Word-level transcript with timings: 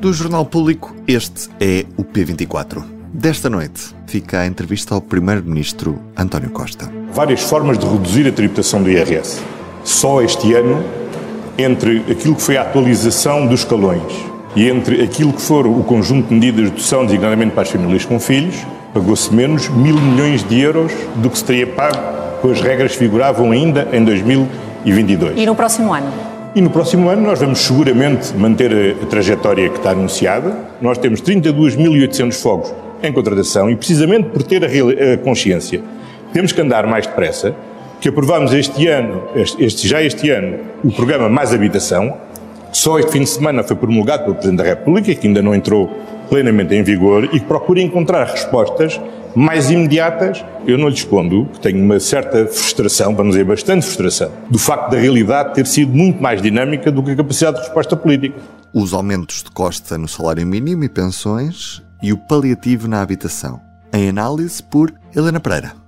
Do 0.00 0.12
Jornal 0.12 0.44
Público, 0.44 0.94
este 1.08 1.50
é 1.58 1.84
o 1.96 2.04
P24. 2.04 2.84
Desta 3.12 3.50
noite 3.50 3.92
fica 4.06 4.38
a 4.38 4.46
entrevista 4.46 4.94
ao 4.94 5.00
Primeiro-Ministro 5.00 5.98
António 6.16 6.50
Costa. 6.50 6.88
Várias 7.12 7.42
formas 7.42 7.76
de 7.76 7.84
reduzir 7.84 8.28
a 8.28 8.30
tributação 8.30 8.80
do 8.80 8.88
IRS. 8.88 9.42
Só 9.82 10.22
este 10.22 10.54
ano, 10.54 10.84
entre 11.58 12.04
aquilo 12.12 12.36
que 12.36 12.42
foi 12.42 12.56
a 12.56 12.62
atualização 12.62 13.44
dos 13.48 13.60
escalões 13.60 14.04
e 14.54 14.68
entre 14.68 15.02
aquilo 15.02 15.32
que 15.32 15.42
for 15.42 15.66
o 15.66 15.82
conjunto 15.82 16.28
de 16.28 16.34
medidas 16.34 16.66
de 16.66 16.70
redução, 16.70 17.04
designadamente 17.04 17.50
para 17.50 17.62
as 17.62 17.70
famílias 17.70 18.04
com 18.04 18.20
filhos, 18.20 18.54
pagou-se 18.94 19.34
menos 19.34 19.68
mil 19.68 19.96
milhões 20.00 20.44
de 20.44 20.60
euros 20.60 20.92
do 21.16 21.28
que 21.28 21.38
se 21.38 21.44
teria 21.44 21.66
pago 21.66 21.98
com 22.40 22.52
as 22.52 22.60
regras 22.60 22.92
que 22.92 22.98
figuravam 22.98 23.50
ainda 23.50 23.88
em 23.92 24.04
2022. 24.04 25.36
E 25.36 25.44
no 25.44 25.56
próximo 25.56 25.92
ano? 25.92 26.37
E 26.58 26.60
no 26.60 26.70
próximo 26.70 27.08
ano 27.08 27.22
nós 27.22 27.38
vamos 27.38 27.60
seguramente 27.60 28.34
manter 28.34 28.96
a, 29.00 29.06
trajetória 29.06 29.68
que 29.68 29.76
está 29.76 29.92
anunciada. 29.92 30.58
Nós 30.82 30.98
temos 30.98 31.22
32.800 31.22 32.32
fogos 32.32 32.74
em 33.00 33.12
contratação 33.12 33.70
e 33.70 33.76
precisamente 33.76 34.30
por 34.30 34.42
ter 34.42 34.64
a, 34.64 35.18
consciência 35.18 35.80
temos 36.32 36.50
que 36.50 36.60
andar 36.60 36.84
mais 36.84 37.06
depressa, 37.06 37.54
que 38.00 38.08
aprovamos 38.08 38.52
este 38.52 38.88
ano, 38.88 39.22
este, 39.36 39.86
já 39.86 40.02
este 40.02 40.30
ano, 40.30 40.58
o 40.82 40.90
programa 40.90 41.28
Mais 41.28 41.54
Habitação. 41.54 42.16
Só 42.72 42.98
este 42.98 43.12
fim 43.12 43.20
de 43.20 43.28
semana 43.28 43.62
foi 43.62 43.76
promulgado 43.76 44.24
pelo 44.24 44.34
Presidente 44.34 44.58
da 44.58 44.64
República, 44.64 45.14
que 45.14 45.28
ainda 45.28 45.40
não 45.40 45.54
entrou 45.54 45.88
plenamente 46.28 46.74
em 46.74 46.82
vigor 46.82 47.26
e 47.26 47.38
que 47.38 47.46
procura 47.46 47.80
encontrar 47.80 48.24
respostas 48.26 49.00
mais 49.34 49.70
imediatas. 49.70 50.44
Eu 50.66 50.78
não 50.78 50.88
lhe 50.88 50.94
escondo 50.94 51.46
que 51.52 51.60
tenho 51.60 51.82
uma 51.82 52.00
certa 52.00 52.46
frustração, 52.46 53.14
vamos 53.14 53.32
dizer 53.32 53.44
bastante 53.44 53.84
frustração, 53.84 54.30
do 54.50 54.58
facto 54.58 54.90
da 54.90 54.98
realidade 54.98 55.54
ter 55.54 55.66
sido 55.66 55.92
muito 55.92 56.22
mais 56.22 56.42
dinâmica 56.42 56.90
do 56.90 57.02
que 57.02 57.12
a 57.12 57.16
capacidade 57.16 57.56
de 57.58 57.62
resposta 57.64 57.96
política. 57.96 58.38
Os 58.72 58.92
aumentos 58.92 59.42
de 59.42 59.50
Costa 59.50 59.96
no 59.96 60.08
salário 60.08 60.46
mínimo 60.46 60.84
e 60.84 60.88
pensões 60.88 61.82
e 62.02 62.12
o 62.12 62.18
paliativo 62.18 62.86
na 62.86 63.02
habitação. 63.02 63.60
Em 63.92 64.08
análise 64.08 64.62
por 64.62 64.92
Helena 65.14 65.40
Pereira. 65.40 65.87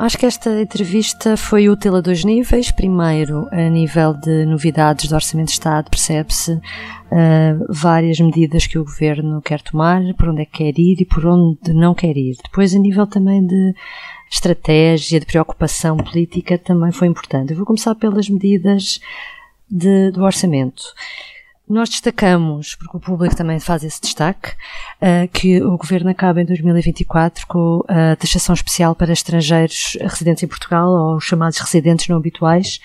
Acho 0.00 0.16
que 0.16 0.24
esta 0.24 0.62
entrevista 0.62 1.36
foi 1.36 1.68
útil 1.68 1.94
a 1.94 2.00
dois 2.00 2.24
níveis. 2.24 2.70
Primeiro, 2.70 3.46
a 3.52 3.68
nível 3.68 4.14
de 4.14 4.46
novidades 4.46 5.10
do 5.10 5.14
Orçamento 5.14 5.48
de 5.48 5.52
Estado, 5.52 5.90
percebe-se 5.90 6.52
uh, 6.52 7.66
várias 7.68 8.18
medidas 8.18 8.66
que 8.66 8.78
o 8.78 8.84
Governo 8.84 9.42
quer 9.42 9.60
tomar, 9.60 10.00
por 10.14 10.30
onde 10.30 10.40
é 10.40 10.44
que 10.46 10.52
quer 10.52 10.80
ir 10.80 11.02
e 11.02 11.04
por 11.04 11.26
onde 11.26 11.74
não 11.74 11.92
quer 11.92 12.16
ir. 12.16 12.34
Depois, 12.42 12.74
a 12.74 12.78
nível 12.78 13.06
também 13.06 13.46
de 13.46 13.74
estratégia, 14.30 15.20
de 15.20 15.26
preocupação 15.26 15.98
política, 15.98 16.56
também 16.56 16.92
foi 16.92 17.06
importante. 17.06 17.50
Eu 17.50 17.58
vou 17.58 17.66
começar 17.66 17.94
pelas 17.94 18.26
medidas 18.30 19.00
de, 19.70 20.12
do 20.12 20.24
Orçamento. 20.24 20.82
Nós 21.70 21.88
destacamos, 21.88 22.74
porque 22.74 22.96
o 22.96 23.00
público 23.00 23.36
também 23.36 23.60
faz 23.60 23.84
esse 23.84 24.00
destaque, 24.00 24.54
uh, 25.00 25.28
que 25.32 25.62
o 25.62 25.78
Governo 25.78 26.10
acaba 26.10 26.42
em 26.42 26.44
2024 26.44 27.46
com 27.46 27.84
a 27.86 28.16
taxação 28.16 28.52
especial 28.52 28.92
para 28.92 29.12
estrangeiros 29.12 29.96
residentes 30.00 30.42
em 30.42 30.48
Portugal, 30.48 30.90
ou 30.90 31.16
os 31.18 31.24
chamados 31.24 31.60
residentes 31.60 32.08
não 32.08 32.16
habituais. 32.16 32.80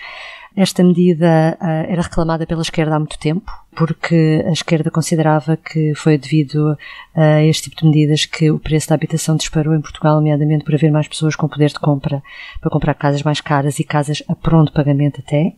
Esta 0.56 0.84
medida 0.84 1.58
uh, 1.60 1.90
era 1.90 2.00
reclamada 2.00 2.46
pela 2.46 2.62
esquerda 2.62 2.94
há 2.94 2.98
muito 3.00 3.18
tempo, 3.18 3.50
porque 3.74 4.44
a 4.46 4.52
esquerda 4.52 4.88
considerava 4.88 5.56
que 5.56 5.92
foi 5.96 6.16
devido 6.16 6.78
a 7.12 7.42
este 7.42 7.68
tipo 7.68 7.82
de 7.82 7.86
medidas 7.86 8.24
que 8.24 8.52
o 8.52 8.58
preço 8.60 8.88
da 8.88 8.94
habitação 8.94 9.34
disparou 9.34 9.74
em 9.74 9.80
Portugal, 9.80 10.14
nomeadamente 10.14 10.64
por 10.64 10.76
haver 10.76 10.92
mais 10.92 11.08
pessoas 11.08 11.34
com 11.34 11.48
poder 11.48 11.70
de 11.70 11.80
compra 11.80 12.22
para 12.60 12.70
comprar 12.70 12.94
casas 12.94 13.24
mais 13.24 13.40
caras 13.40 13.80
e 13.80 13.84
casas 13.84 14.22
a 14.28 14.34
pronto 14.36 14.72
pagamento 14.72 15.20
até. 15.20 15.54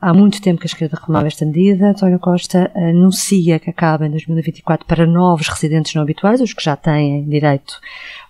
Há 0.00 0.12
muito 0.12 0.42
tempo 0.42 0.60
que 0.60 0.66
a 0.66 0.70
esquerda 0.70 0.96
reclamava 0.96 1.26
esta 1.26 1.46
medida. 1.46 1.88
António 1.88 2.18
Costa 2.18 2.70
anuncia 2.74 3.58
que 3.58 3.70
acaba 3.70 4.06
em 4.06 4.10
2024 4.10 4.86
para 4.86 5.06
novos 5.06 5.48
residentes 5.48 5.94
não 5.94 6.02
habituais, 6.02 6.40
os 6.40 6.52
que 6.52 6.62
já 6.62 6.76
têm 6.76 7.24
direito, 7.24 7.80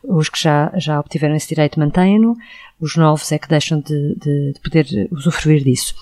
os 0.05 0.29
que 0.29 0.41
já, 0.41 0.73
já 0.77 1.01
obtiveram 1.01 1.35
esse 1.35 1.49
direito 1.49 1.81
mantêm-no, 1.81 2.37
os 2.81 2.97
novos 2.97 3.33
é 3.33 3.39
que 3.39 3.49
deixam 3.49 3.81
de, 3.81 4.15
de, 4.15 4.53
de 4.53 4.61
poder 4.61 5.09
usufruir 5.11 5.65
disso. 5.65 5.95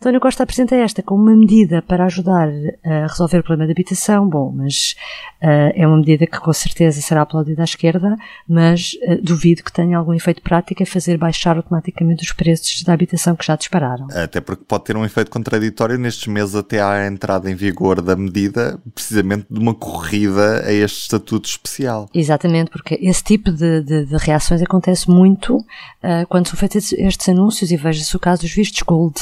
António 0.00 0.20
Costa 0.20 0.44
apresenta 0.44 0.76
esta 0.76 1.02
como 1.02 1.24
uma 1.24 1.34
medida 1.34 1.82
para 1.82 2.04
ajudar 2.04 2.48
a 2.84 3.08
resolver 3.08 3.38
o 3.38 3.42
problema 3.42 3.66
da 3.66 3.72
habitação. 3.72 4.28
Bom, 4.28 4.52
mas 4.54 4.94
uh, 5.42 5.72
é 5.74 5.84
uma 5.88 5.96
medida 5.96 6.24
que 6.24 6.38
com 6.38 6.52
certeza 6.52 7.00
será 7.00 7.22
aplaudida 7.22 7.62
à 7.62 7.64
esquerda, 7.64 8.16
mas 8.48 8.92
uh, 9.02 9.20
duvido 9.20 9.64
que 9.64 9.72
tenha 9.72 9.98
algum 9.98 10.14
efeito 10.14 10.40
prático 10.40 10.84
a 10.84 10.86
fazer 10.86 11.18
baixar 11.18 11.56
automaticamente 11.56 12.22
os 12.22 12.30
preços 12.30 12.84
da 12.84 12.92
habitação 12.92 13.34
que 13.34 13.44
já 13.44 13.56
dispararam. 13.56 14.06
Até 14.12 14.40
porque 14.40 14.64
pode 14.64 14.84
ter 14.84 14.96
um 14.96 15.04
efeito 15.04 15.32
contraditório 15.32 15.98
nestes 15.98 16.28
meses 16.28 16.54
até 16.54 16.80
à 16.80 17.04
entrada 17.08 17.50
em 17.50 17.56
vigor 17.56 18.00
da 18.00 18.14
medida, 18.14 18.80
precisamente 18.94 19.46
de 19.50 19.58
uma 19.58 19.74
corrida 19.74 20.64
a 20.64 20.72
este 20.72 21.02
estatuto 21.02 21.48
especial. 21.48 22.08
Exatamente, 22.14 22.70
porque 22.70 22.96
esse 23.02 23.24
tipo 23.24 23.50
de, 23.50 23.82
de, 23.82 24.06
de 24.06 24.16
reações 24.16 24.62
acontece 24.62 25.10
muito 25.10 25.56
uh, 25.56 26.24
quando 26.28 26.46
são 26.46 26.56
feitos 26.56 26.92
estes 26.92 27.28
anúncios 27.28 27.72
e 27.72 27.76
veja-se 27.76 28.14
o 28.14 28.20
caso 28.20 28.42
dos 28.42 28.52
vistos 28.52 28.82
gold, 28.82 29.16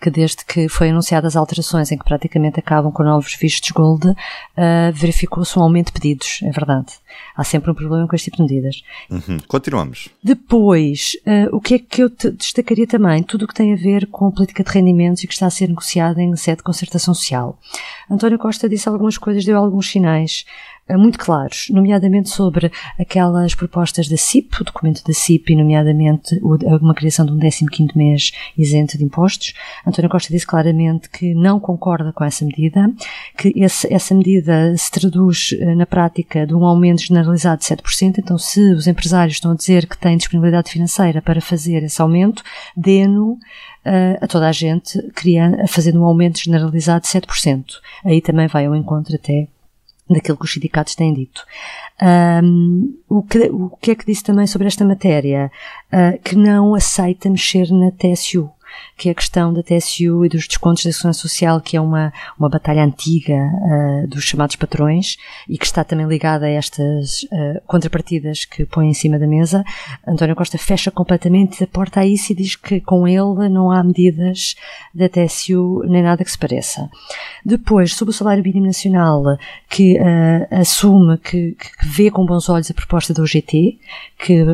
que 0.00 0.10
desde 0.10 0.44
que 0.44 0.68
foi 0.68 0.90
anunciadas 0.90 1.32
as 1.32 1.36
alterações 1.36 1.90
em 1.90 1.98
que 1.98 2.04
praticamente 2.04 2.58
acabam 2.58 2.92
com 2.92 3.02
novos 3.02 3.34
vistos 3.34 3.70
gold, 3.70 4.08
uh, 4.08 4.14
verificou-se 4.92 5.58
um 5.58 5.62
aumento 5.62 5.86
de 5.86 5.92
pedidos, 5.92 6.40
é 6.42 6.50
verdade. 6.50 6.92
Há 7.36 7.44
sempre 7.44 7.70
um 7.70 7.74
problema 7.74 8.06
com 8.06 8.14
este 8.14 8.30
tipo 8.30 8.38
de 8.38 8.52
medidas. 8.52 8.82
Uhum. 9.10 9.38
Continuamos. 9.46 10.08
Depois, 10.22 11.16
uh, 11.26 11.56
o 11.56 11.60
que 11.60 11.74
é 11.74 11.78
que 11.78 12.02
eu 12.02 12.10
destacaria 12.36 12.86
também? 12.86 13.22
Tudo 13.22 13.44
o 13.44 13.48
que 13.48 13.54
tem 13.54 13.72
a 13.72 13.76
ver 13.76 14.06
com 14.06 14.26
a 14.26 14.32
política 14.32 14.62
de 14.62 14.70
rendimentos 14.70 15.22
e 15.22 15.26
que 15.26 15.32
está 15.32 15.46
a 15.46 15.50
ser 15.50 15.68
negociada 15.68 16.22
em 16.22 16.34
sede 16.36 16.58
de 16.58 16.62
concertação 16.62 17.14
social. 17.14 17.58
António 18.10 18.38
Costa 18.38 18.68
disse 18.68 18.88
algumas 18.88 19.16
coisas, 19.18 19.44
deu 19.44 19.56
alguns 19.56 19.90
sinais. 19.90 20.44
Eh, 20.90 20.96
muito 20.96 21.18
claros, 21.18 21.68
nomeadamente 21.70 22.28
sobre 22.30 22.70
aquelas 22.98 23.54
propostas 23.54 24.08
da 24.08 24.16
CIP, 24.16 24.60
o 24.60 24.64
documento 24.64 25.04
da 25.04 25.12
CIP, 25.12 25.52
e 25.52 25.56
nomeadamente 25.56 26.38
uma 26.42 26.94
criação 26.94 27.24
de 27.24 27.32
um 27.32 27.38
15 27.38 27.96
mês 27.96 28.32
isento 28.58 28.98
de 28.98 29.04
impostos. 29.04 29.54
António 29.86 30.10
Costa 30.10 30.32
disse 30.32 30.46
claramente 30.46 31.08
que 31.08 31.32
não 31.32 31.60
concorda 31.60 32.12
com 32.12 32.24
essa 32.24 32.44
medida, 32.44 32.92
que 33.38 33.52
esse, 33.54 33.92
essa 33.92 34.14
medida 34.14 34.76
se 34.76 34.90
traduz 34.90 35.54
eh, 35.60 35.74
na 35.76 35.86
prática 35.86 36.44
de 36.44 36.54
um 36.54 36.64
aumento 36.64 36.99
generalizado 37.06 37.60
de 37.60 37.66
7%, 37.66 38.18
então 38.18 38.38
se 38.38 38.60
os 38.72 38.86
empresários 38.86 39.36
estão 39.36 39.52
a 39.52 39.56
dizer 39.56 39.86
que 39.86 39.98
têm 39.98 40.16
disponibilidade 40.16 40.70
financeira 40.70 41.20
para 41.20 41.40
fazer 41.40 41.82
esse 41.82 42.00
aumento, 42.00 42.42
dê-no 42.76 43.38
Uh, 43.80 44.12
a 44.20 44.26
toda 44.26 44.46
a 44.46 44.52
gente, 44.52 45.00
criando, 45.14 45.66
fazendo 45.66 46.02
um 46.02 46.04
aumento 46.04 46.38
generalizado 46.38 47.00
de 47.00 47.08
7%. 47.08 47.64
Aí 48.04 48.20
também 48.20 48.46
vai 48.46 48.66
ao 48.66 48.76
encontro 48.76 49.14
até 49.14 49.48
daquilo 50.06 50.36
que 50.36 50.44
os 50.44 50.52
sindicatos 50.52 50.94
têm 50.94 51.14
dito. 51.14 51.42
Um, 52.02 52.94
o, 53.08 53.22
que, 53.22 53.38
o 53.50 53.70
que 53.80 53.92
é 53.92 53.94
que 53.94 54.04
disse 54.04 54.24
também 54.24 54.46
sobre 54.46 54.66
esta 54.66 54.84
matéria? 54.84 55.50
Uh, 55.92 56.20
que 56.22 56.36
não 56.36 56.74
aceita 56.74 57.30
mexer 57.30 57.70
na 57.70 57.90
TSU 57.90 58.50
que 58.96 59.08
é 59.08 59.12
a 59.12 59.14
questão 59.14 59.52
da 59.52 59.62
TSU 59.62 60.24
e 60.24 60.28
dos 60.28 60.46
descontos 60.46 60.84
da 60.84 60.92
Segurança 60.92 61.20
Social, 61.20 61.60
que 61.60 61.76
é 61.76 61.80
uma, 61.80 62.12
uma 62.38 62.50
batalha 62.50 62.84
antiga 62.84 63.34
uh, 63.34 64.06
dos 64.06 64.24
chamados 64.24 64.56
patrões 64.56 65.16
e 65.48 65.56
que 65.56 65.64
está 65.64 65.82
também 65.82 66.06
ligada 66.06 66.46
a 66.46 66.50
estas 66.50 67.22
uh, 67.22 67.60
contrapartidas 67.66 68.44
que 68.44 68.66
põe 68.66 68.88
em 68.88 68.94
cima 68.94 69.18
da 69.18 69.26
mesa. 69.26 69.64
António 70.06 70.36
Costa 70.36 70.58
fecha 70.58 70.90
completamente 70.90 71.64
a 71.64 71.66
porta 71.66 72.00
a 72.00 72.06
isso 72.06 72.32
e 72.32 72.34
diz 72.34 72.56
que 72.56 72.80
com 72.80 73.08
ele 73.08 73.48
não 73.48 73.70
há 73.70 73.82
medidas 73.82 74.54
da 74.94 75.08
TSU 75.08 75.82
nem 75.86 76.02
nada 76.02 76.22
que 76.22 76.30
se 76.30 76.38
pareça. 76.38 76.88
Depois, 77.44 77.94
sobre 77.94 78.10
o 78.10 78.14
salário 78.14 78.44
mínimo 78.44 78.66
nacional, 78.66 79.22
que 79.68 79.98
uh, 79.98 80.60
assume 80.60 81.16
que, 81.18 81.52
que, 81.52 81.88
vê 81.88 82.10
com 82.10 82.26
bons 82.26 82.48
olhos 82.48 82.70
a 82.70 82.74
proposta 82.74 83.14
da 83.14 83.22
UGT, 83.22 83.78
que 84.18 84.44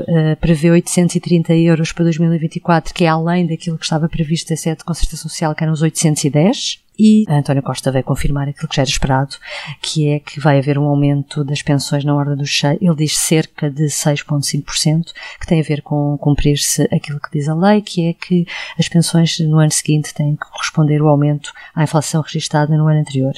prevê 0.41 0.71
830 0.71 1.55
euros 1.55 1.93
para 1.93 2.05
2024, 2.05 2.95
que 2.95 3.05
é 3.05 3.09
além 3.09 3.47
daquilo 3.47 3.77
que 3.77 3.85
estava 3.85 4.06
previsto 4.08 4.53
a 4.53 4.56
sede 4.56 4.79
de 4.79 4.85
concertação 4.85 5.29
social, 5.29 5.55
que 5.55 5.62
eram 5.62 5.73
os 5.73 5.82
810. 5.82 6.81
E 6.99 7.25
António 7.29 7.62
Costa 7.62 7.93
veio 7.93 8.05
confirmar 8.05 8.49
aquilo 8.49 8.69
que 8.69 8.76
já 8.76 8.82
era 8.82 8.91
esperado, 8.91 9.37
que 9.82 10.08
é 10.08 10.19
que 10.19 10.41
vai 10.41 10.58
haver 10.58 10.79
um 10.79 10.85
aumento 10.85 11.44
das 11.44 11.61
pensões 11.61 12.05
na 12.05 12.14
ordem 12.14 12.37
dos 12.37 12.62
ele 12.64 12.97
diz 12.97 13.19
cerca 13.19 13.70
de 13.70 13.85
6,5%, 13.85 15.12
que 15.38 15.47
tem 15.47 15.61
a 15.61 15.62
ver 15.62 15.82
com 15.82 16.17
cumprir-se 16.17 16.82
aquilo 16.85 17.20
que 17.20 17.31
diz 17.31 17.49
a 17.49 17.55
lei, 17.55 17.82
que 17.82 18.08
é 18.08 18.12
que 18.14 18.47
as 18.79 18.88
pensões 18.88 19.38
no 19.41 19.58
ano 19.58 19.70
seguinte 19.70 20.14
têm 20.14 20.37
que 20.37 20.50
corresponder 20.50 21.02
o 21.02 21.09
aumento 21.09 21.52
à 21.75 21.85
inflação 21.85 22.23
registada 22.23 22.75
no 22.76 22.88
ano 22.88 23.00
anterior. 23.00 23.35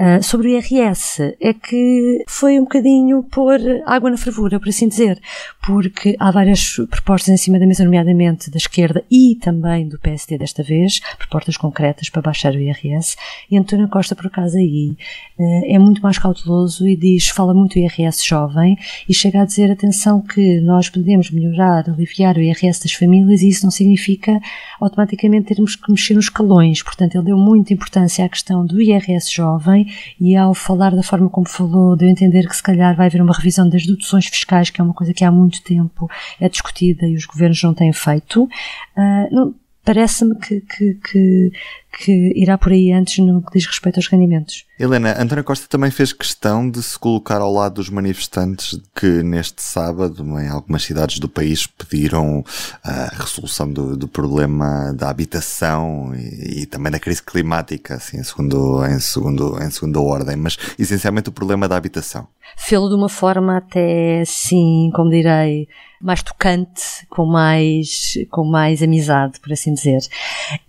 Uh, 0.00 0.22
sobre 0.22 0.46
o 0.46 0.50
IRS, 0.52 1.36
é 1.40 1.52
que 1.52 2.22
foi 2.28 2.56
um 2.56 2.62
bocadinho 2.62 3.24
pôr 3.24 3.58
água 3.84 4.08
na 4.08 4.16
fervura, 4.16 4.60
por 4.60 4.68
assim 4.68 4.86
dizer, 4.86 5.20
porque 5.60 6.14
há 6.20 6.30
várias 6.30 6.76
propostas 6.88 7.30
em 7.30 7.36
cima 7.36 7.58
da 7.58 7.66
mesa, 7.66 7.82
nomeadamente 7.82 8.48
da 8.48 8.58
esquerda 8.58 9.04
e 9.10 9.34
também 9.34 9.88
do 9.88 9.98
PSD 9.98 10.38
desta 10.38 10.62
vez, 10.62 11.00
propostas 11.18 11.56
concretas 11.56 12.08
para 12.10 12.22
baixar 12.22 12.54
o 12.54 12.60
IRS, 12.60 13.16
e 13.50 13.58
António 13.58 13.88
Costa, 13.88 14.14
por 14.14 14.26
acaso, 14.28 14.56
aí 14.56 14.96
uh, 15.36 15.62
é 15.66 15.78
muito 15.80 16.00
mais 16.00 16.16
cauteloso 16.16 16.86
e 16.86 16.94
diz, 16.94 17.28
fala 17.30 17.52
muito 17.52 17.72
do 17.72 17.80
IRS 17.80 18.24
jovem 18.24 18.78
e 19.08 19.12
chega 19.12 19.42
a 19.42 19.44
dizer, 19.44 19.68
atenção, 19.68 20.20
que 20.20 20.60
nós 20.60 20.88
podemos 20.88 21.28
melhorar, 21.32 21.90
aliviar 21.90 22.36
o 22.36 22.40
IRS 22.40 22.84
das 22.84 22.92
famílias 22.92 23.42
e 23.42 23.48
isso 23.48 23.64
não 23.64 23.72
significa 23.72 24.38
automaticamente 24.80 25.48
termos 25.48 25.74
que 25.74 25.90
mexer 25.90 26.14
nos 26.14 26.26
escalões. 26.26 26.84
Portanto, 26.84 27.16
ele 27.16 27.24
deu 27.24 27.36
muita 27.36 27.72
importância 27.72 28.24
à 28.24 28.28
questão 28.28 28.64
do 28.64 28.80
IRS 28.80 29.28
jovem 29.32 29.87
e 30.20 30.36
ao 30.36 30.54
falar 30.54 30.94
da 30.94 31.02
forma 31.02 31.28
como 31.28 31.48
falou, 31.48 31.96
deu 31.96 32.08
a 32.08 32.10
entender 32.10 32.46
que 32.46 32.56
se 32.56 32.62
calhar 32.62 32.96
vai 32.96 33.06
haver 33.06 33.20
uma 33.20 33.34
revisão 33.34 33.68
das 33.68 33.86
deduções 33.86 34.26
fiscais, 34.26 34.70
que 34.70 34.80
é 34.80 34.84
uma 34.84 34.94
coisa 34.94 35.12
que 35.14 35.24
há 35.24 35.30
muito 35.30 35.62
tempo 35.62 36.08
é 36.40 36.48
discutida 36.48 37.06
e 37.06 37.14
os 37.14 37.26
governos 37.26 37.62
não 37.62 37.74
têm 37.74 37.92
feito. 37.92 38.48
Uh, 38.96 39.54
Parece-me 39.88 40.34
que, 40.34 40.60
que, 40.60 40.94
que, 40.96 41.52
que 41.98 42.32
irá 42.36 42.56
por 42.56 42.72
aí 42.72 42.92
antes 42.92 43.18
no 43.18 43.42
que 43.42 43.58
diz 43.58 43.66
respeito 43.66 43.96
aos 43.96 44.06
rendimentos. 44.06 44.64
Helena, 44.78 45.20
António 45.20 45.42
Costa 45.42 45.66
também 45.68 45.90
fez 45.90 46.12
questão 46.12 46.70
de 46.70 46.80
se 46.80 46.96
colocar 46.96 47.40
ao 47.40 47.52
lado 47.52 47.74
dos 47.74 47.90
manifestantes 47.90 48.80
que 48.94 49.22
neste 49.24 49.60
sábado, 49.60 50.22
em 50.40 50.48
algumas 50.48 50.84
cidades 50.84 51.18
do 51.18 51.28
país, 51.28 51.66
pediram 51.66 52.44
a 52.84 53.08
resolução 53.16 53.68
do, 53.70 53.96
do 53.96 54.06
problema 54.06 54.92
da 54.94 55.10
habitação 55.10 56.14
e, 56.14 56.62
e, 56.62 56.66
também 56.66 56.92
da 56.92 57.00
crise 57.00 57.22
climática, 57.22 57.96
assim, 57.96 58.18
em 58.18 58.24
segundo, 58.24 58.84
em, 58.86 59.00
segundo, 59.00 59.60
em 59.60 59.70
segunda 59.70 60.00
ordem, 60.00 60.36
mas 60.36 60.56
essencialmente 60.78 61.30
o 61.30 61.32
problema 61.32 61.68
da 61.68 61.76
habitação. 61.76 62.28
Fê-lo 62.56 62.88
de 62.88 62.94
uma 62.94 63.08
forma 63.08 63.56
até, 63.56 64.22
sim, 64.24 64.90
como 64.94 65.10
direi, 65.10 65.68
mais 66.00 66.22
tocante, 66.22 67.06
com 67.08 67.26
mais, 67.26 68.14
com 68.30 68.44
mais 68.44 68.82
amizade, 68.82 69.40
por 69.40 69.52
assim 69.52 69.74
dizer. 69.74 69.98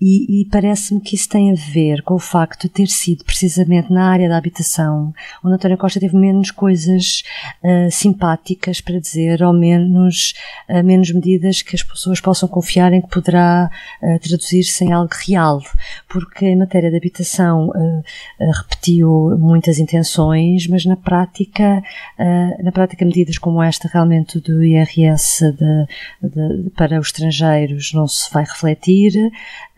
E, 0.01 0.41
e 0.41 0.45
parece-me 0.45 0.99
que 0.99 1.15
isso 1.19 1.29
tem 1.29 1.51
a 1.51 1.55
ver 1.55 2.01
com 2.03 2.13
o 2.13 2.19
facto 2.19 2.63
de 2.63 2.69
ter 2.69 2.87
sido 2.87 3.25
precisamente 3.25 3.91
na 3.91 4.09
área 4.09 4.29
da 4.29 4.37
habitação 4.37 5.13
onde 5.43 5.55
António 5.55 5.77
Costa 5.77 5.99
teve 5.99 6.15
menos 6.15 6.51
coisas 6.51 7.23
uh, 7.63 7.91
simpáticas 7.91 8.79
para 8.81 8.99
dizer, 8.99 9.43
ou 9.43 9.53
menos, 9.53 10.33
uh, 10.69 10.83
menos 10.83 11.11
medidas 11.11 11.61
que 11.61 11.75
as 11.75 11.83
pessoas 11.83 12.21
possam 12.21 12.47
confiar 12.47 12.93
em 12.93 13.01
que 13.01 13.09
poderá 13.09 13.69
uh, 14.01 14.19
traduzir-se 14.19 14.83
em 14.85 14.93
algo 14.93 15.09
real. 15.25 15.61
Porque 16.07 16.45
em 16.45 16.55
matéria 16.55 16.89
de 16.89 16.97
habitação 16.97 17.69
repetiu 18.39 19.37
muitas 19.37 19.77
intenções, 19.77 20.67
mas 20.67 20.85
na 20.85 20.95
prática, 20.95 21.83
na 22.63 22.71
prática 22.71 23.05
medidas 23.05 23.37
como 23.37 23.61
esta 23.61 23.87
realmente 23.87 24.39
do 24.39 24.63
IRS 24.63 25.51
de, 25.51 25.85
de, 26.29 26.69
para 26.71 26.99
os 26.99 27.07
estrangeiros 27.07 27.93
não 27.93 28.07
se 28.07 28.31
vai 28.33 28.43
refletir. 28.43 29.13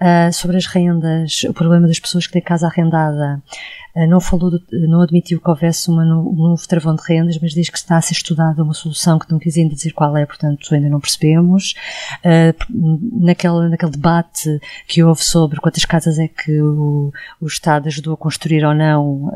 Uh, 0.02 0.34
sobre 0.34 0.58
as 0.58 0.66
rendas, 0.66 1.44
o 1.48 1.54
problema 1.54 1.86
das 1.86 2.00
pessoas 2.00 2.26
que 2.26 2.34
têm 2.34 2.42
casa 2.42 2.66
arrendada, 2.66 3.40
uh, 3.96 4.08
não 4.08 4.20
falou, 4.20 4.50
de, 4.50 4.88
não 4.88 5.00
admitiu 5.00 5.40
que 5.40 5.48
houvesse 5.48 5.92
uma, 5.92 6.02
um 6.02 6.50
novo 6.50 6.68
travão 6.68 6.96
de 6.96 7.04
rendas, 7.08 7.38
mas 7.40 7.52
diz 7.52 7.70
que 7.70 7.78
está 7.78 7.98
a 7.98 8.02
ser 8.02 8.14
estudada 8.14 8.64
uma 8.64 8.74
solução 8.74 9.20
que 9.20 9.32
não 9.32 9.38
quis 9.38 9.56
ainda 9.58 9.76
dizer 9.76 9.92
qual 9.92 10.18
é, 10.18 10.26
portanto 10.26 10.74
ainda 10.74 10.90
não 10.90 11.00
percebemos. 11.00 11.76
Uh, 12.26 13.24
naquele, 13.24 13.70
naquele 13.70 13.92
debate 13.92 14.60
que 14.88 15.04
houve 15.04 15.24
sobre 15.24 15.60
quantas 15.60 15.86
casas 15.86 16.18
é 16.18 16.28
que 16.28 16.60
o, 16.60 17.14
o 17.40 17.46
Estado 17.46 17.86
ajudou 17.86 18.16
a 18.16 18.18
construir 18.18 18.66
ou 18.66 18.74
não, 18.74 19.30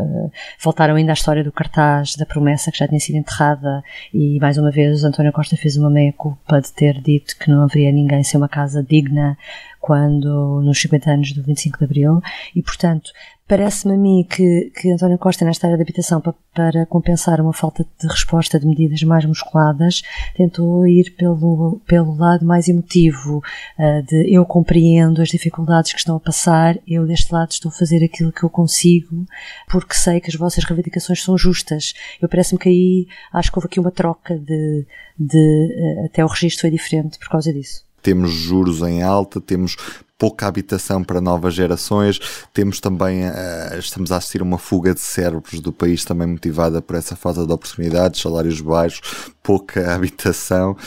voltaram 0.60 0.96
ainda 0.96 1.12
à 1.12 1.14
história 1.14 1.44
do 1.44 1.52
cartaz 1.52 2.16
da 2.16 2.26
promessa 2.26 2.72
que 2.72 2.80
já 2.80 2.88
tinha 2.88 3.00
sido 3.00 3.18
enterrada 3.18 3.84
e 4.12 4.40
mais 4.40 4.58
uma 4.58 4.72
vez 4.72 5.04
António 5.04 5.32
Costa 5.32 5.56
fez 5.56 5.78
uma 5.78 5.92
meia-culpa 5.92 6.60
de 6.60 6.72
ter 6.74 7.00
dito 7.00 7.38
que 7.38 7.52
não 7.52 7.64
haveria 7.64 7.92
ninguém 7.92 8.24
sem 8.24 8.40
uma 8.40 8.50
casa 8.50 8.82
digna 8.82 9.38
quando 9.86 10.62
nos 10.64 10.82
50 10.82 11.12
anos 11.12 11.32
do 11.32 11.44
25 11.44 11.78
de 11.78 11.86
Abril 11.86 12.20
e, 12.56 12.64
portanto, 12.64 13.12
parece-me 13.48 13.94
a 13.94 13.98
mim 13.98 14.26
que, 14.28 14.72
que 14.76 14.92
António 14.92 15.20
Costa, 15.20 15.46
nesta 15.46 15.68
área 15.68 15.78
da 15.78 15.84
habitação, 15.84 16.20
para, 16.20 16.34
para, 16.56 16.86
compensar 16.88 17.40
uma 17.40 17.54
falta 17.54 17.86
de 18.02 18.08
resposta 18.08 18.60
de 18.60 18.66
medidas 18.66 19.04
mais 19.04 19.24
musculadas, 19.26 20.02
tentou 20.36 20.88
ir 20.88 21.12
pelo, 21.16 21.80
pelo 21.86 22.16
lado 22.16 22.44
mais 22.44 22.68
emotivo, 22.68 23.44
uh, 23.78 24.02
de 24.08 24.36
eu 24.36 24.44
compreendo 24.44 25.22
as 25.22 25.30
dificuldades 25.30 25.94
que 25.94 26.00
estão 26.00 26.16
a 26.16 26.20
passar, 26.20 26.80
eu 26.88 27.06
deste 27.06 27.32
lado 27.32 27.52
estou 27.52 27.70
a 27.70 27.76
fazer 27.76 28.04
aquilo 28.04 28.32
que 28.32 28.42
eu 28.42 28.50
consigo, 28.50 29.24
porque 29.70 29.94
sei 29.94 30.20
que 30.20 30.32
as 30.32 30.36
vossas 30.36 30.64
reivindicações 30.64 31.22
são 31.22 31.38
justas. 31.38 31.94
Eu 32.20 32.28
parece-me 32.28 32.60
que 32.60 32.70
aí 32.70 33.08
acho 33.32 33.52
que 33.52 33.60
houve 33.60 33.68
aqui 33.68 33.80
uma 33.80 33.92
troca 33.92 34.36
de, 34.36 34.88
de 35.16 36.00
uh, 36.02 36.06
até 36.06 36.26
o 36.26 36.28
registro 36.28 36.62
foi 36.62 36.72
diferente 36.72 37.20
por 37.20 37.30
causa 37.30 37.54
disso 37.54 37.86
temos 38.06 38.32
juros 38.32 38.84
em 38.84 39.02
alta, 39.02 39.42
temos 39.42 39.76
pouca 40.16 40.46
habitação 40.46 41.04
para 41.04 41.20
novas 41.20 41.56
gerações, 41.56 42.20
temos 42.54 42.80
também, 42.80 43.28
uh, 43.28 43.80
estamos 43.80 44.12
a 44.12 44.18
assistir 44.18 44.42
a 44.42 44.44
uma 44.44 44.60
fuga 44.60 44.94
de 44.94 45.00
cérebros 45.00 45.60
do 45.60 45.74
país 45.74 46.06
também 46.06 46.28
motivada 46.28 46.84
por 46.84 46.96
essa 46.96 47.16
falta 47.16 47.48
de 47.48 47.52
oportunidades, 47.52 48.22
salários 48.22 48.62
baixos, 48.62 49.32
pouca 49.42 49.90
habitação. 49.92 50.78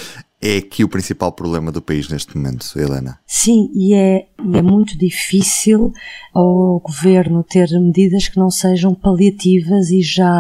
É 0.41 0.59
aqui 0.59 0.85
o 0.85 0.89
principal 0.89 1.33
problema 1.33 1.73
do 1.73 1.83
país 1.83 2.09
neste 2.09 2.37
momento, 2.37 2.65
Helena. 2.77 3.19
Sim, 3.27 3.69
e 3.75 3.93
é, 3.93 4.29
e 4.45 4.57
é 4.57 4.63
muito 4.63 4.97
difícil 4.97 5.93
ao 6.33 6.79
governo 6.79 7.43
ter 7.43 7.69
medidas 7.81 8.29
que 8.29 8.39
não 8.39 8.49
sejam 8.49 8.95
paliativas 8.95 9.91
e 9.91 10.01
já 10.03 10.31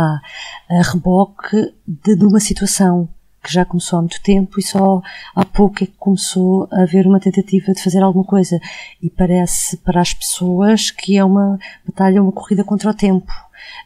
a 0.70 0.82
reboque 0.92 1.56
de, 1.84 2.14
de 2.14 2.24
uma 2.24 2.38
situação 2.38 3.08
que 3.42 3.52
já 3.52 3.64
começou 3.64 3.98
há 3.98 4.02
muito 4.02 4.20
tempo 4.22 4.58
e 4.58 4.62
só 4.62 5.00
há 5.34 5.44
pouco 5.44 5.84
é 5.84 5.86
que 5.86 5.94
começou 5.98 6.68
a 6.70 6.82
haver 6.82 7.06
uma 7.06 7.20
tentativa 7.20 7.72
de 7.72 7.82
fazer 7.82 8.02
alguma 8.02 8.24
coisa. 8.24 8.60
E 9.02 9.08
parece 9.08 9.76
para 9.78 10.00
as 10.00 10.12
pessoas 10.12 10.90
que 10.90 11.16
é 11.16 11.24
uma 11.24 11.58
batalha, 11.86 12.22
uma 12.22 12.32
corrida 12.32 12.64
contra 12.64 12.90
o 12.90 12.94
tempo. 12.94 13.32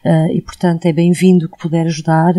Uh, 0.05 0.31
e 0.31 0.41
portanto 0.41 0.85
é 0.85 0.93
bem-vindo 0.93 1.49
que 1.49 1.57
puder 1.57 1.85
ajudar, 1.85 2.33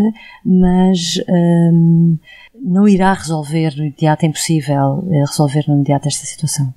mas 0.44 1.18
um, 1.28 2.18
não 2.54 2.86
irá 2.86 3.12
resolver 3.12 3.74
no 3.76 3.84
imediato, 3.84 4.24
é 4.24 4.28
impossível 4.28 5.04
eh, 5.10 5.24
resolver 5.26 5.64
no 5.66 5.74
imediato 5.74 6.08
esta 6.08 6.24
situação. 6.24 6.72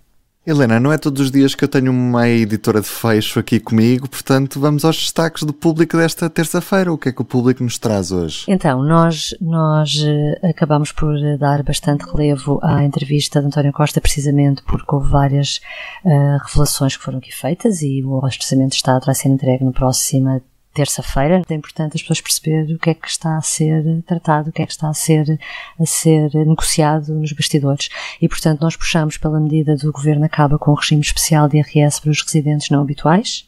Helena, 0.49 0.79
não 0.79 0.93
é 0.93 0.97
todos 0.97 1.23
os 1.23 1.29
dias 1.29 1.53
que 1.53 1.65
eu 1.65 1.67
tenho 1.67 1.91
uma 1.91 2.29
editora 2.29 2.79
de 2.79 2.87
fecho 2.87 3.37
aqui 3.37 3.59
comigo, 3.59 4.07
portanto 4.07 4.61
vamos 4.61 4.85
aos 4.85 4.95
destaques 4.95 5.43
do 5.43 5.51
público 5.51 5.97
desta 5.97 6.29
terça-feira. 6.29 6.93
O 6.93 6.97
que 6.97 7.09
é 7.09 7.11
que 7.11 7.21
o 7.21 7.25
público 7.25 7.61
nos 7.61 7.77
traz 7.77 8.13
hoje? 8.13 8.45
Então, 8.47 8.81
nós, 8.81 9.35
nós 9.41 10.01
eh, 10.05 10.39
acabamos 10.47 10.93
por 10.93 11.15
dar 11.37 11.61
bastante 11.63 12.05
relevo 12.09 12.61
à 12.63 12.81
entrevista 12.81 13.41
de 13.41 13.47
António 13.47 13.73
Costa, 13.73 13.99
precisamente 13.99 14.63
porque 14.63 14.95
houve 14.95 15.09
várias 15.09 15.59
uh, 16.05 16.37
revelações 16.47 16.95
que 16.95 17.03
foram 17.03 17.17
aqui 17.17 17.35
feitas 17.35 17.81
e 17.81 18.01
o 18.01 18.11
orçamento 18.11 18.73
está 18.73 18.97
a 19.05 19.13
ser 19.13 19.27
entregue 19.27 19.65
no 19.65 19.73
próximo 19.73 20.41
terça-feira. 20.77 21.41
É 21.49 21.53
importante 21.53 21.95
as 21.95 22.01
pessoas 22.01 22.21
perceber 22.21 22.73
o 22.73 22.77
que 22.77 22.91
é 22.91 22.93
que 22.93 23.07
está 23.07 23.37
a 23.37 23.41
ser 23.41 23.83
tratado, 24.05 24.49
o 24.49 24.53
que 24.53 24.61
é 24.61 24.65
que 24.65 24.71
está 24.71 24.87
a 24.87 24.93
ser, 24.93 25.39
a 25.79 25.85
ser 25.85 26.33
negociado 26.33 27.13
nos 27.15 27.31
bastidores. 27.31 27.89
E, 28.21 28.29
portanto, 28.29 28.61
nós 28.61 28.75
puxamos 28.75 29.17
pela 29.17 29.39
medida 29.39 29.75
do 29.75 29.91
Governo 29.91 30.25
acaba 30.25 30.59
com 30.59 30.71
o 30.71 30.75
regime 30.75 31.01
especial 31.01 31.47
de 31.47 31.57
IRS 31.57 31.99
para 31.99 32.11
os 32.11 32.21
residentes 32.21 32.69
não 32.69 32.81
habituais, 32.81 33.47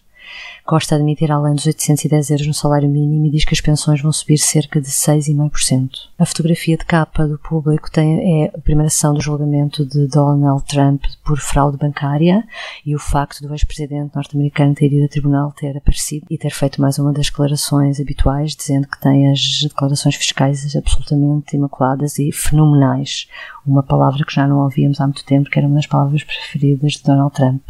Costa 0.70 0.94
admitir 0.94 1.32
além 1.32 1.56
dos 1.56 1.66
810 1.66 2.30
euros 2.30 2.46
no 2.46 2.54
salário 2.54 2.88
mínimo 2.88 3.26
e 3.26 3.32
diz 3.32 3.44
que 3.44 3.56
as 3.56 3.60
pensões 3.60 4.04
vão 4.04 4.12
subir 4.12 4.38
cerca 4.38 4.80
de 4.80 4.88
6,5%. 4.88 5.90
A 6.16 6.24
fotografia 6.28 6.78
de 6.78 6.86
capa 6.86 7.28
do 7.28 7.40
público 7.40 7.90
tem, 7.90 8.44
é 8.44 8.52
a 8.56 8.62
primeira 8.62 8.88
sessão 8.88 9.16
do 9.16 9.20
julgamento 9.20 9.84
de 9.84 10.06
Donald 10.06 10.64
Trump 10.66 11.06
por 11.26 11.40
fraude 11.40 11.76
bancária 11.76 12.48
e 12.86 12.96
o 12.96 13.00
facto 13.00 13.42
do 13.42 13.52
ex-presidente 13.52 14.14
norte-americano 14.14 14.76
ter 14.76 14.94
ido 14.94 15.06
a 15.06 15.10
tribunal 15.10 15.52
ter 15.54 15.76
aparecido 15.76 16.28
e 16.30 16.38
ter 16.38 16.52
feito 16.52 16.80
mais 16.80 17.00
uma 17.00 17.12
das 17.12 17.26
declarações 17.26 18.00
habituais, 18.00 18.56
dizendo 18.56 18.88
que 18.88 19.02
tem 19.02 19.32
as 19.32 19.62
declarações 19.64 20.14
fiscais 20.18 20.76
absolutamente 20.76 21.56
imaculadas 21.56 22.20
e 22.20 22.32
fenomenais. 22.32 23.28
Uma 23.70 23.84
palavra 23.84 24.26
que 24.26 24.34
já 24.34 24.48
não 24.48 24.64
ouvíamos 24.64 25.00
há 25.00 25.06
muito 25.06 25.24
tempo, 25.24 25.50
que 25.50 25.60
era 25.60 25.68
uma 25.68 25.76
das 25.76 25.86
palavras 25.86 26.24
preferidas 26.24 26.94
de 26.94 27.04
Donald 27.04 27.34
Trump. 27.34 27.62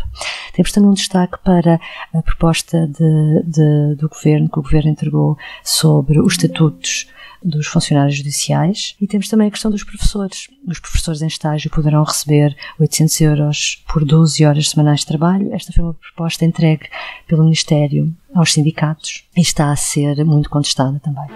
Temos 0.54 0.72
também 0.72 0.90
um 0.90 0.94
destaque 0.94 1.38
para 1.44 1.80
a 2.14 2.22
proposta 2.22 2.88
de, 2.88 3.44
de, 3.44 3.96
do 3.96 4.08
governo, 4.08 4.50
que 4.50 4.60
o 4.60 4.64
governo 4.64 4.92
entregou 4.92 5.38
sobre 5.62 6.20
os 6.20 6.34
estatutos 6.34 7.08
dos 7.44 7.68
funcionários 7.68 8.18
judiciais 8.18 8.96
e 9.00 9.08
temos 9.08 9.28
também 9.28 9.48
a 9.48 9.52
questão 9.52 9.72
dos 9.72 9.84
professores. 9.84 10.48
Os 10.68 10.80
professores 10.80 11.22
em 11.22 11.28
estágio 11.28 11.70
poderão 11.70 12.04
receber 12.04 12.56
800 12.80 13.22
euros 13.22 13.84
por 13.92 14.04
12 14.04 14.46
horas 14.46 14.70
semanais 14.70 15.02
de 15.02 15.08
trabalho. 15.08 15.54
Esta 15.54 15.72
foi 15.72 15.84
uma 15.84 15.94
proposta 15.94 16.46
entregue 16.46 16.88
pelo 17.28 17.44
Ministério 17.44 18.14
aos 18.34 18.54
sindicatos 18.54 19.24
e 19.36 19.42
está 19.42 19.72
a 19.72 19.76
ser 19.76 20.24
muito 20.24 20.50
contestada 20.50 21.00
também. 21.00 21.28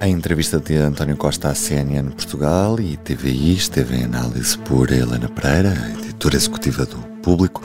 A 0.00 0.08
entrevista 0.08 0.58
de 0.58 0.76
António 0.76 1.16
Costa 1.16 1.48
à 1.48 1.54
CNN 1.54 2.10
Portugal 2.10 2.80
e 2.80 2.96
TVI 2.96 3.54
esteve 3.54 3.96
em 3.96 4.04
análise 4.04 4.56
por 4.58 4.90
Helena 4.90 5.28
Pereira, 5.28 5.74
editora 5.98 6.36
executiva 6.36 6.86
do 6.86 6.98
Público. 7.22 7.62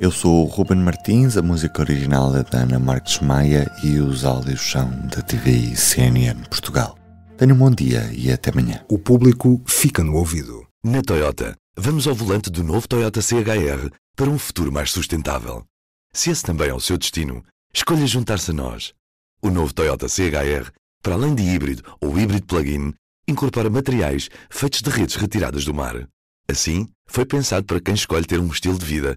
Eu 0.00 0.10
sou 0.10 0.44
o 0.44 0.48
Ruben 0.48 0.78
Martins, 0.78 1.36
a 1.36 1.42
música 1.42 1.80
original 1.80 2.36
é 2.36 2.42
da 2.42 2.58
Ana 2.58 2.78
Marques 2.78 3.20
Maia 3.20 3.70
e 3.84 3.98
os 3.98 4.24
áudios 4.24 4.60
são 4.60 4.90
da 5.08 5.22
TVI 5.22 5.76
CNN 5.76 6.42
Portugal. 6.48 6.98
Tenha 7.36 7.54
um 7.54 7.58
bom 7.58 7.70
dia 7.70 8.10
e 8.12 8.30
até 8.32 8.50
amanhã. 8.50 8.84
O 8.90 8.98
público 8.98 9.62
fica 9.66 10.02
no 10.02 10.16
ouvido. 10.16 10.66
Na 10.82 11.02
Toyota, 11.02 11.56
vamos 11.76 12.08
ao 12.08 12.14
volante 12.14 12.50
do 12.50 12.64
novo 12.64 12.88
Toyota 12.88 13.20
CHR 13.22 13.90
para 14.16 14.28
um 14.28 14.38
futuro 14.38 14.72
mais 14.72 14.90
sustentável. 14.90 15.64
Se 16.12 16.30
esse 16.30 16.42
também 16.42 16.68
é 16.68 16.74
o 16.74 16.80
seu 16.80 16.98
destino, 16.98 17.44
escolha 17.72 18.06
juntar-se 18.06 18.50
a 18.50 18.54
nós. 18.54 18.92
O 19.40 19.50
novo 19.50 19.72
Toyota 19.72 20.08
CHR, 20.08 20.70
para 21.00 21.14
além 21.14 21.34
de 21.34 21.42
híbrido 21.42 21.82
ou 22.00 22.18
híbrido 22.18 22.46
plug-in, 22.46 22.92
incorpora 23.28 23.70
materiais 23.70 24.28
feitos 24.50 24.82
de 24.82 24.90
redes 24.90 25.14
retiradas 25.14 25.64
do 25.64 25.72
mar. 25.72 26.08
Assim, 26.48 26.88
foi 27.06 27.24
pensado 27.24 27.64
para 27.64 27.80
quem 27.80 27.94
escolhe 27.94 28.26
ter 28.26 28.40
um 28.40 28.48
estilo 28.48 28.78
de 28.78 28.84
vida 28.84 29.16